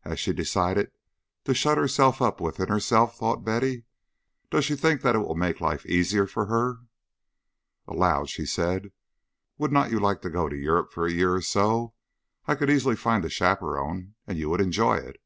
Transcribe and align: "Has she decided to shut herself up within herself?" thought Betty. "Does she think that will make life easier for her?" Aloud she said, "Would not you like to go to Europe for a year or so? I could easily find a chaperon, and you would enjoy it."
"Has 0.00 0.18
she 0.18 0.32
decided 0.32 0.90
to 1.44 1.54
shut 1.54 1.78
herself 1.78 2.20
up 2.20 2.40
within 2.40 2.66
herself?" 2.66 3.16
thought 3.16 3.44
Betty. 3.44 3.84
"Does 4.50 4.64
she 4.64 4.74
think 4.74 5.02
that 5.02 5.14
will 5.14 5.36
make 5.36 5.60
life 5.60 5.86
easier 5.86 6.26
for 6.26 6.46
her?" 6.46 6.78
Aloud 7.86 8.28
she 8.28 8.46
said, 8.46 8.90
"Would 9.58 9.70
not 9.70 9.92
you 9.92 10.00
like 10.00 10.22
to 10.22 10.28
go 10.28 10.48
to 10.48 10.56
Europe 10.56 10.90
for 10.90 11.06
a 11.06 11.12
year 11.12 11.32
or 11.36 11.40
so? 11.40 11.94
I 12.48 12.56
could 12.56 12.68
easily 12.68 12.96
find 12.96 13.24
a 13.24 13.28
chaperon, 13.30 14.16
and 14.26 14.38
you 14.38 14.50
would 14.50 14.60
enjoy 14.60 14.96
it." 14.96 15.22